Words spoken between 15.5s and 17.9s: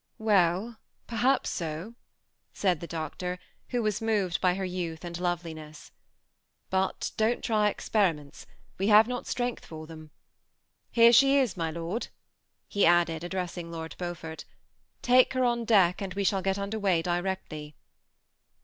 deck, and we shall get under weigh directly."